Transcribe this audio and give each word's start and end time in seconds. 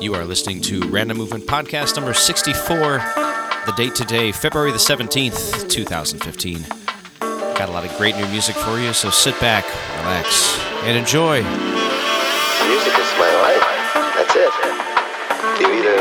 You 0.00 0.14
are 0.14 0.24
listening 0.24 0.62
to 0.62 0.80
Random 0.88 1.18
Movement 1.18 1.44
Podcast 1.44 1.94
number 1.94 2.14
64. 2.14 2.56
The 3.66 3.74
date 3.76 3.94
today, 3.94 4.32
February 4.32 4.72
the 4.72 4.78
17th, 4.78 5.68
2015. 5.68 6.64
Got 7.20 7.68
a 7.68 7.72
lot 7.72 7.84
of 7.84 7.94
great 7.98 8.16
new 8.16 8.26
music 8.28 8.56
for 8.56 8.80
you, 8.80 8.94
so 8.94 9.10
sit 9.10 9.38
back, 9.40 9.66
relax, 10.00 10.58
and 10.88 10.96
enjoy. 10.96 11.42
Music 11.44 12.96
is 12.96 13.12
my 13.20 13.28
life. 13.44 13.60
That's 14.16 14.34
it. 14.40 14.48
You 15.60 15.68
either 15.68 16.00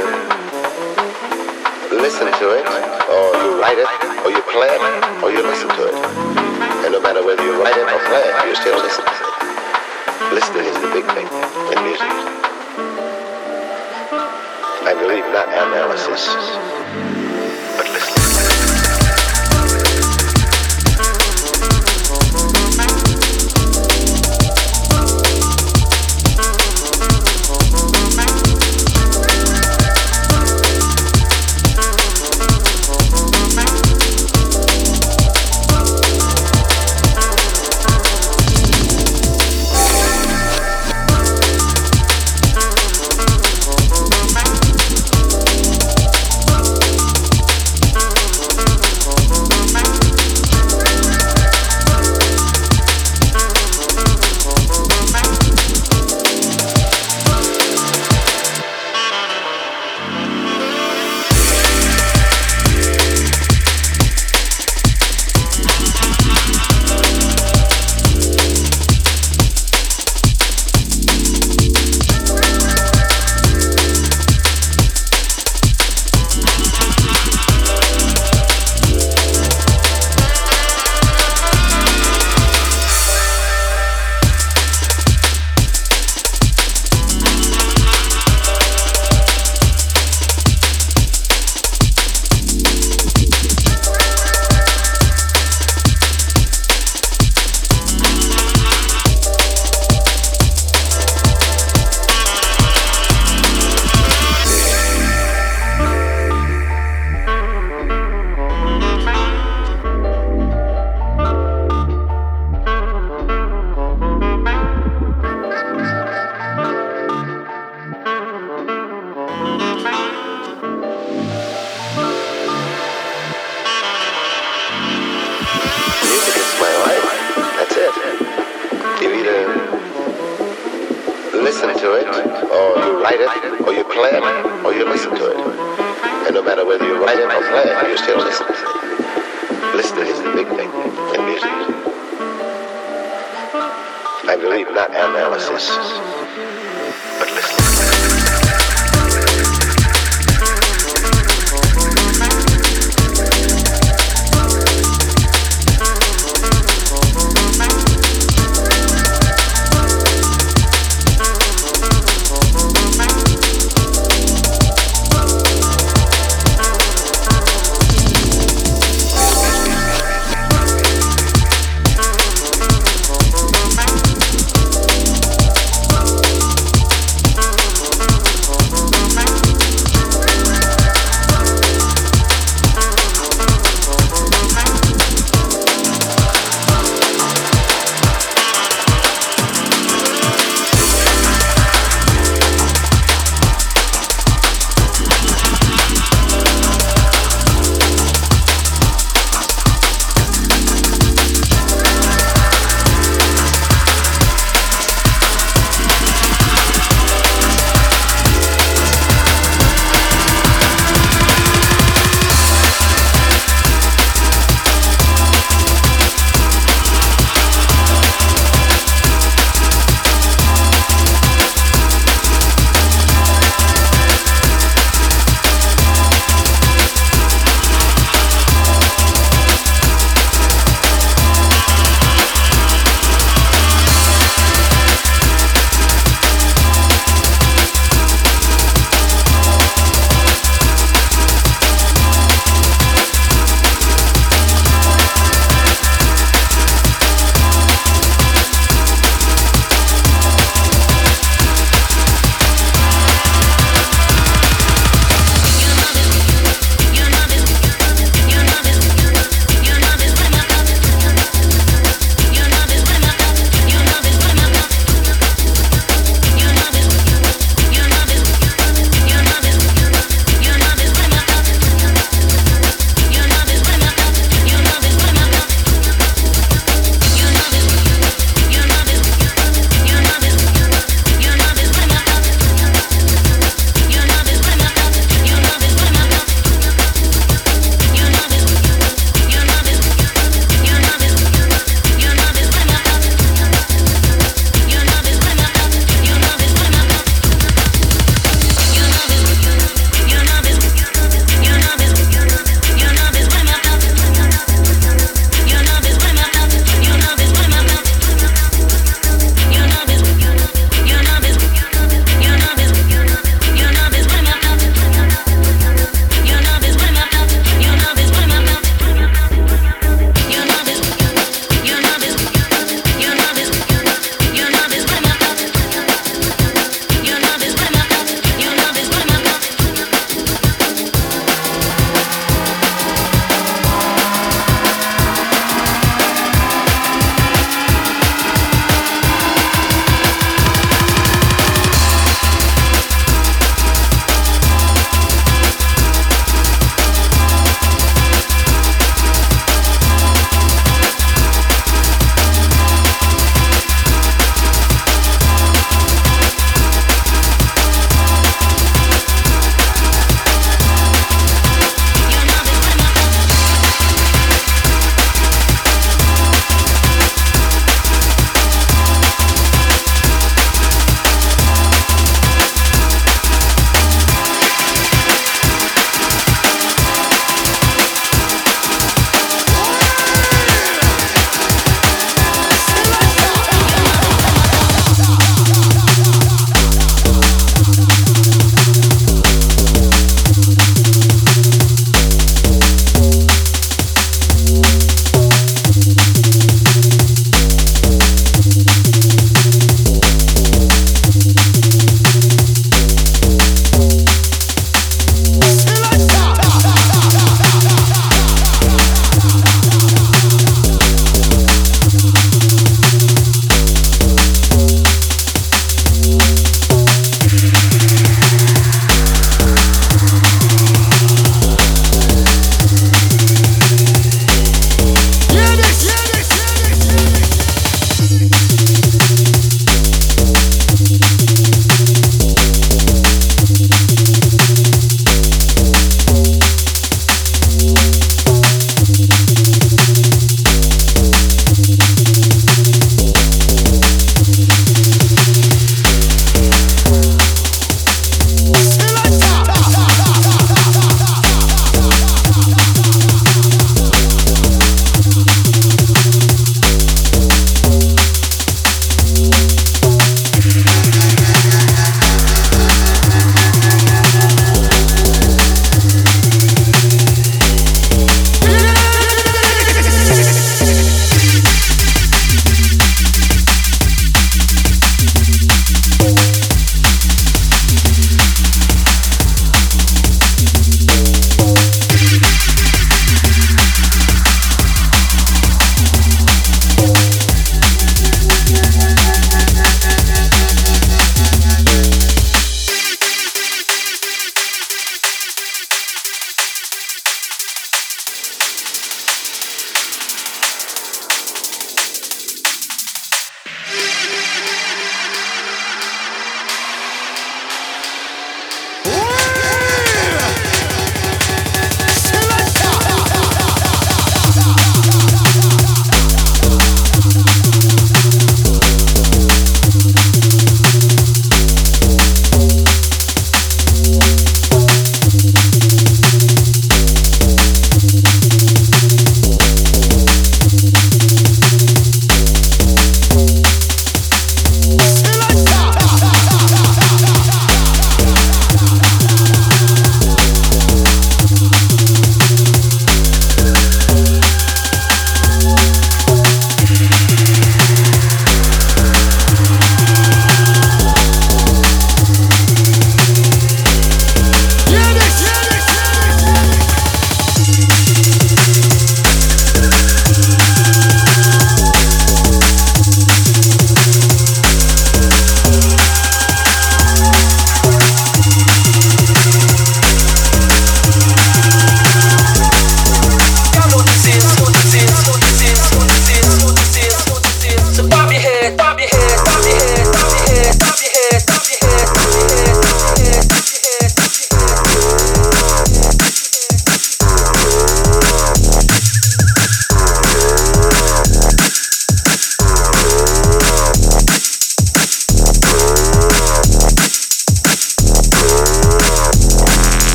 listen 1.99 2.31
to 2.39 2.55
it, 2.55 2.63
or 3.11 3.35
you 3.43 3.59
write 3.59 3.83
it, 3.83 3.89
or 4.23 4.31
you 4.31 4.41
play 4.47 4.79
it, 4.79 4.81
or 5.21 5.29
you 5.29 5.43
listen 5.43 5.67
to 5.75 5.87
it. 5.91 5.95
And 6.87 6.93
no 6.93 7.01
matter 7.01 7.19
whether 7.25 7.43
you 7.43 7.61
write 7.61 7.75
it 7.75 7.83
or 7.83 7.99
play 8.07 8.23
it, 8.23 8.47
you 8.47 8.55
still 8.55 8.79
listen 8.79 9.03
to 9.03 9.11
it. 9.11 10.33
Listening 10.39 10.63
is 10.71 10.79
the 10.79 10.87
big 10.87 11.03
thing 11.11 11.27
in 11.75 11.83
music. 11.83 12.38
I 14.89 14.93
believe 14.95 15.23
not 15.25 15.47
analysis, 15.49 17.18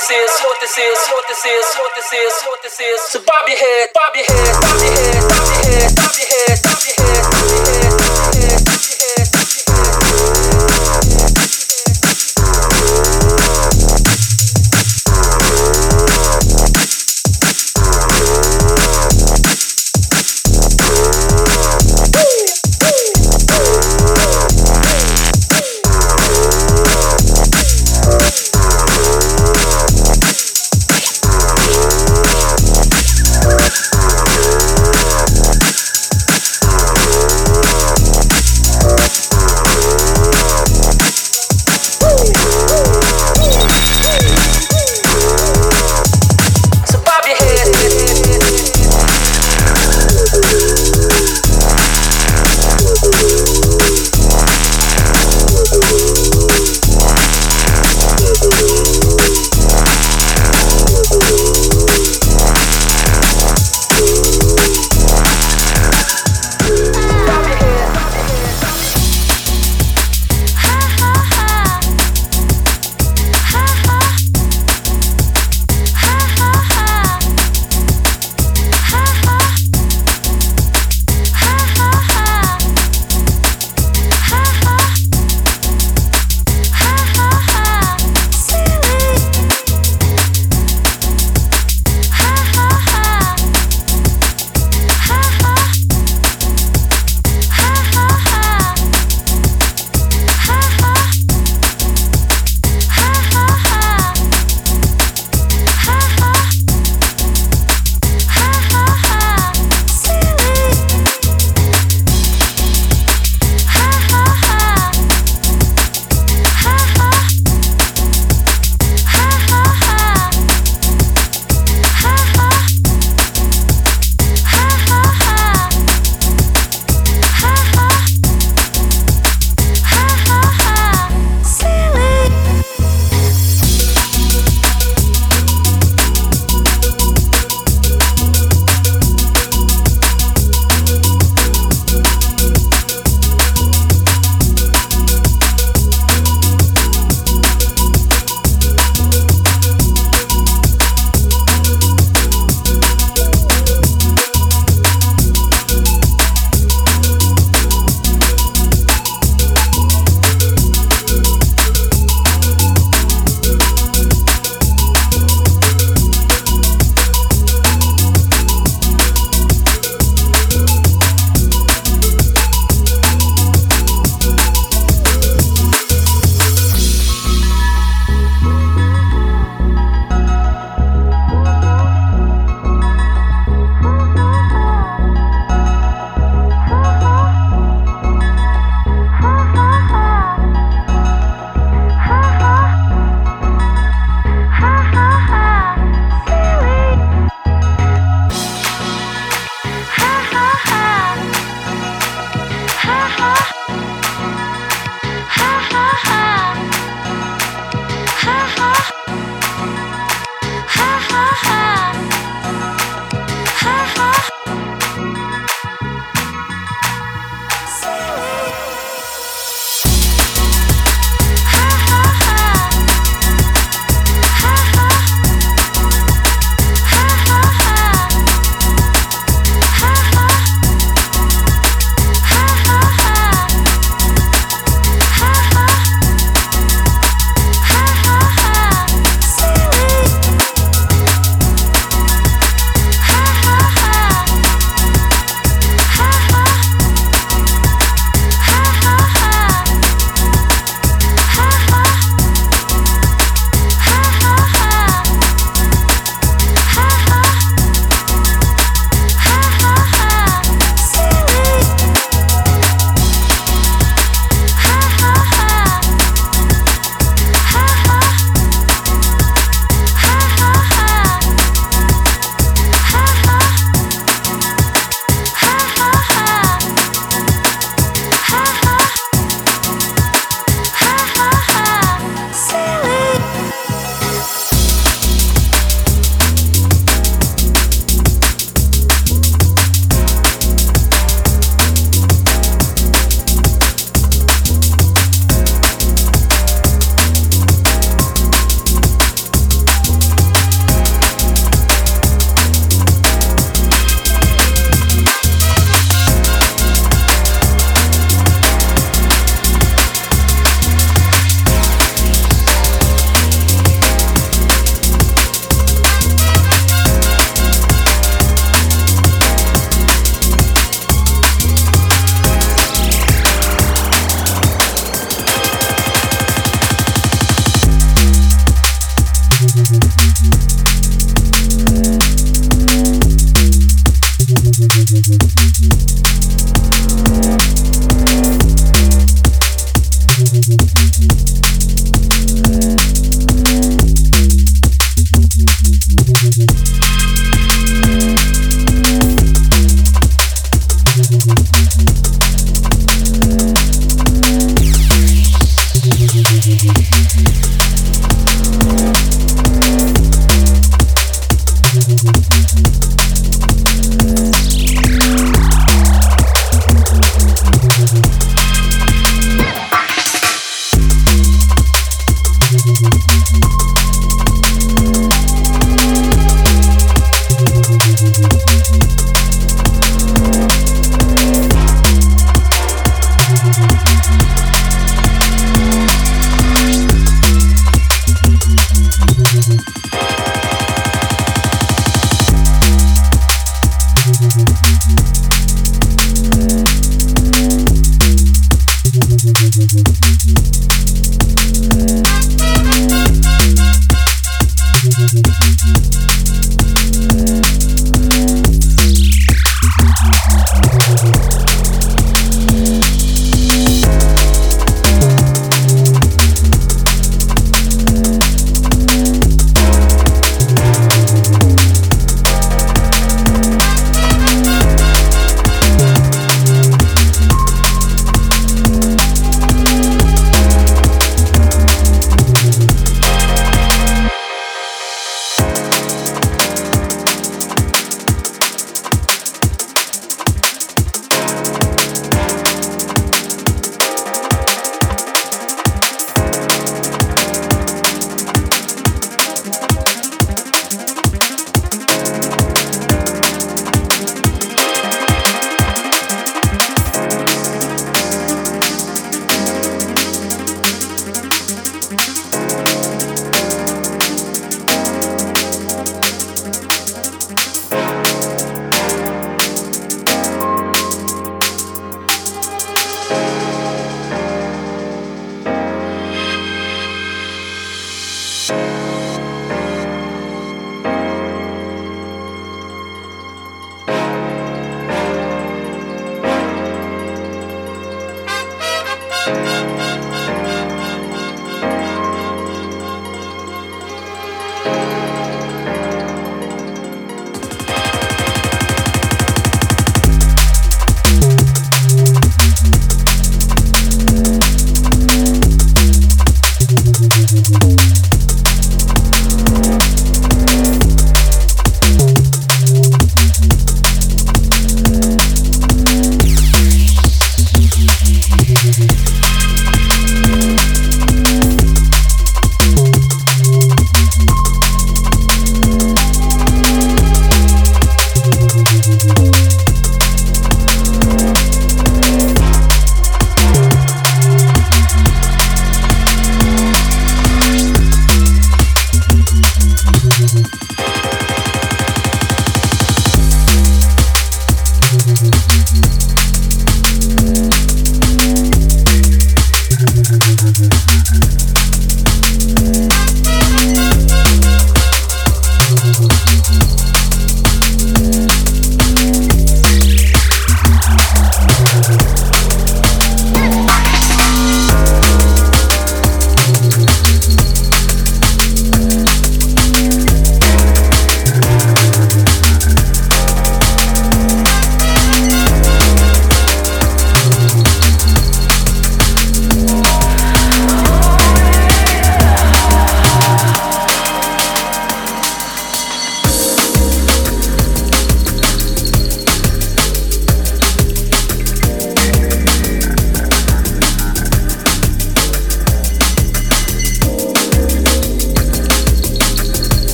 this 0.00 0.10
is, 0.10 0.40
what 0.40 0.56
this 0.62 0.78
is, 0.78 0.98
what 1.12 1.24
this 1.28 1.44
is, 1.44 1.74
what 1.76 1.92
this 1.94 2.12
is, 2.12 2.32
what 2.48 2.62
this 2.62 2.80
is. 2.80 3.00
So 3.12 3.20
bob 3.20 3.46
your 3.46 3.58
head, 3.58 3.90
bob 3.92 4.16
your 4.16 4.24
head, 4.24 4.54
bob 4.56 4.80
your 4.80 4.92
head, 4.96 5.28
bob 5.28 5.44
your 5.44 5.60
head, 5.60 5.94
bob 5.94 6.16
your 6.16 6.28
head, 6.32 6.56
bob 6.64 6.80
your 6.80 6.96
head, 6.96 7.28
bob 7.28 7.50
your 7.52 7.90
head, 7.92 7.99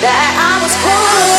that 0.00 0.36
I 0.36 0.62
was 0.62 0.76
born. 0.84 1.35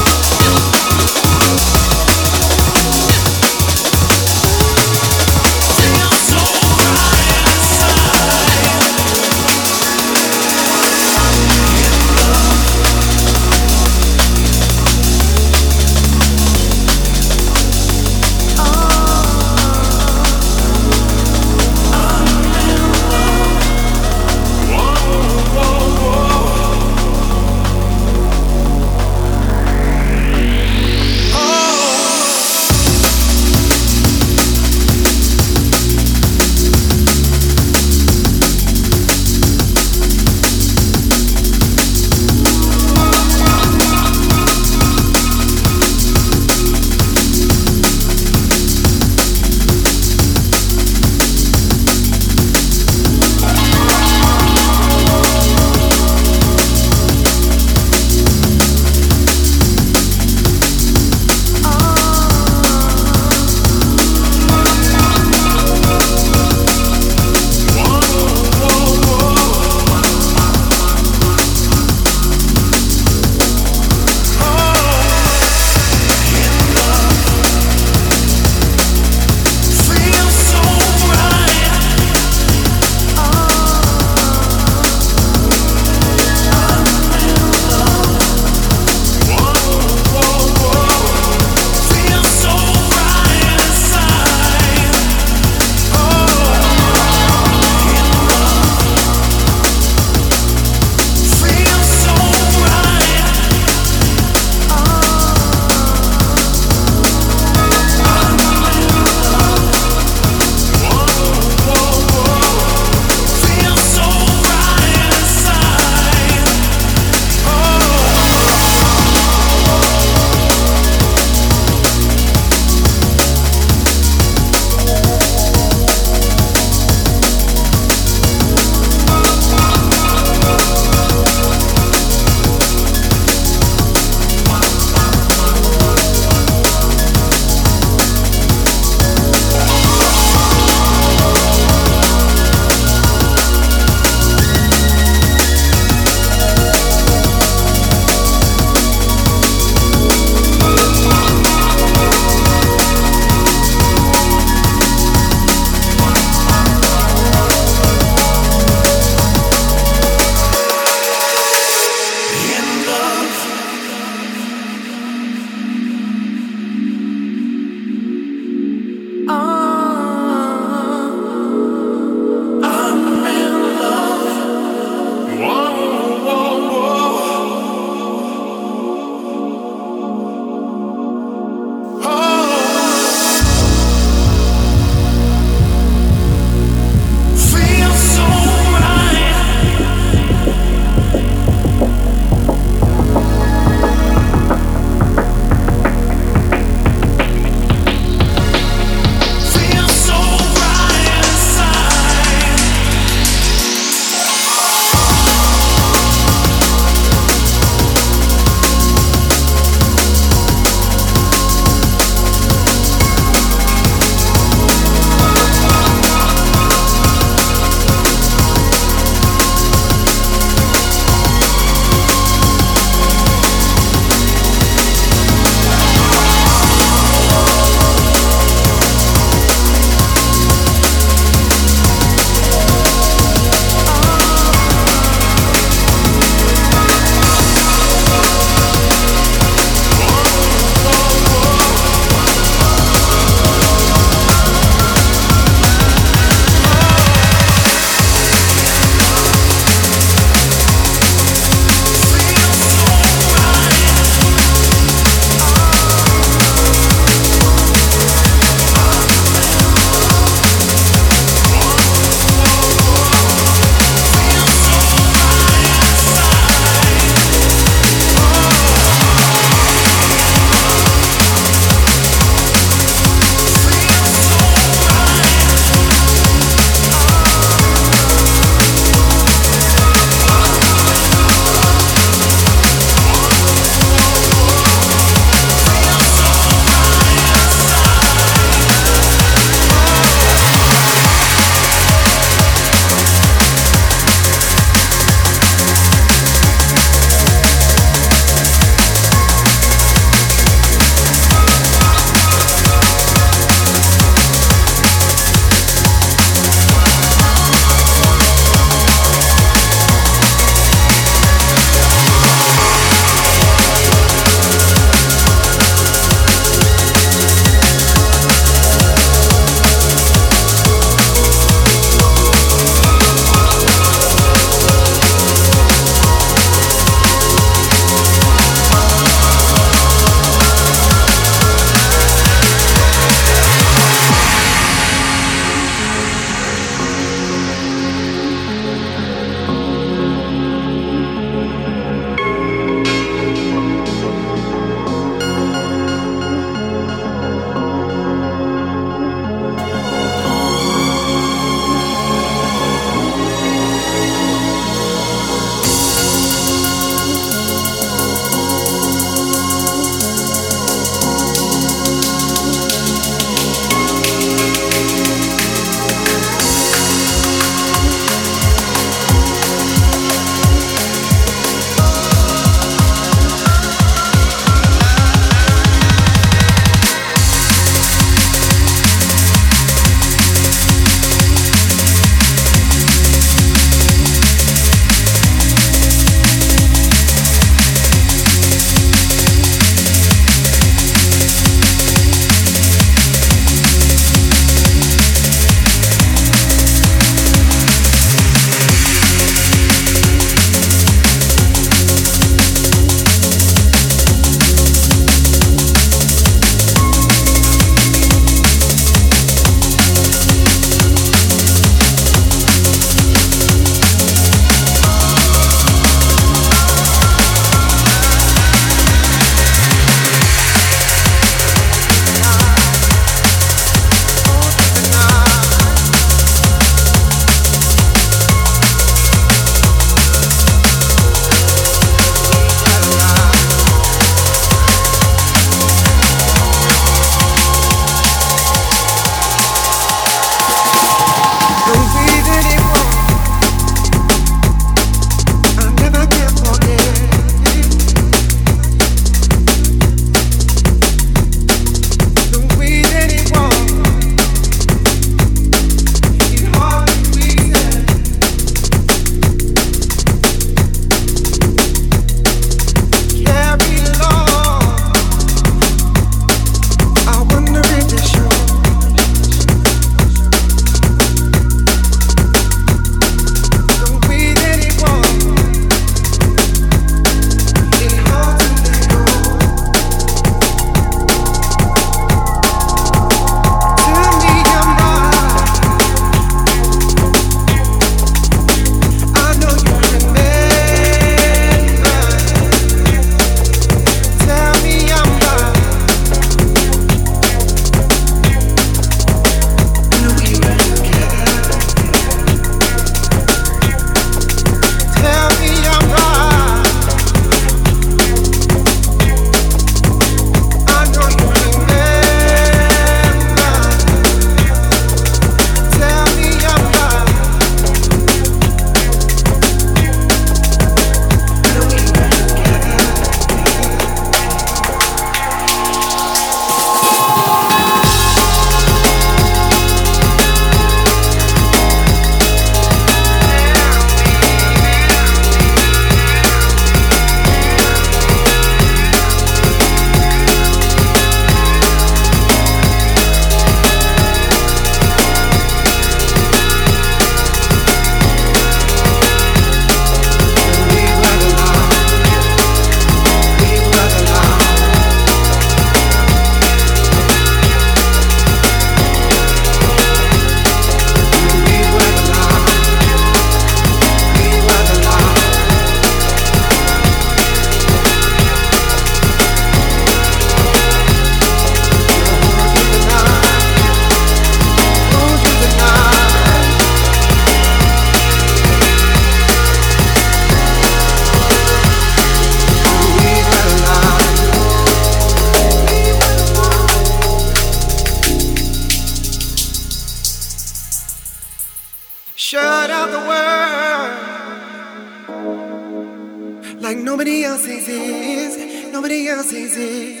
Nobody 597.04 597.24
else 597.24 597.46
exists. 597.46 598.72
Nobody 598.72 599.08
else 599.08 599.30
exists. 599.30 600.00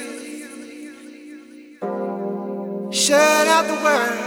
Shut 2.90 3.46
out 3.46 3.66
the 3.66 3.74
world. 3.84 4.18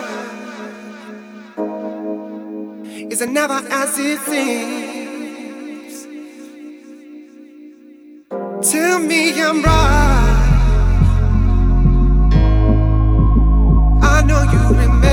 Is 3.11 3.19
it 3.23 3.31
never 3.31 3.63
as 3.71 3.97
it 3.97 4.19
seems? 4.19 6.05
Tell 8.71 8.99
me 8.99 9.41
I'm 9.41 9.63
right. 9.63 10.35
I 14.03 14.21
know 14.21 14.43
you 14.53 14.59
remember. 14.67 15.07